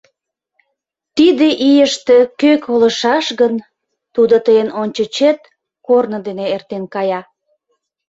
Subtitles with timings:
[1.15, 3.55] Тиде ийыште кӧ колышаш гын,
[4.15, 5.39] тудо тыйын ончычет
[5.85, 7.21] корно дене эртен кая.